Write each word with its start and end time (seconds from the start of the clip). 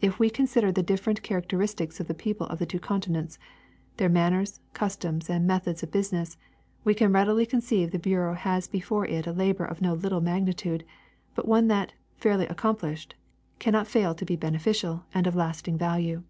If 0.00 0.18
we 0.18 0.30
consider 0.30 0.72
the 0.72 0.82
different 0.82 1.22
characteristics 1.22 2.00
of 2.00 2.08
the 2.08 2.12
people 2.12 2.48
of 2.48 2.58
the 2.58 2.66
two 2.66 2.80
continents— 2.80 3.38
their 3.98 4.08
manners, 4.08 4.58
customs 4.72 5.30
and 5.30 5.46
methods 5.46 5.80
of 5.84 5.94
lousiness— 5.94 6.36
we 6.84 6.92
can 6.92 7.12
readily 7.12 7.46
conceive 7.46 7.92
the 7.92 8.00
bureau 8.00 8.34
has 8.34 8.66
before 8.66 9.06
it 9.06 9.28
a 9.28 9.32
labor 9.32 9.64
of 9.64 9.80
no 9.80 9.94
little 9.94 10.20
magnitude, 10.20 10.84
but 11.36 11.46
one 11.46 11.68
that, 11.68 11.92
fairly 12.16 12.48
accomplished, 12.48 13.14
cannot 13.60 13.86
fail 13.86 14.12
to 14.16 14.24
be 14.26 14.34
beneficial 14.34 15.04
and 15.14 15.28
of 15.28 15.36
lasting 15.36 15.78
value. 15.78 16.24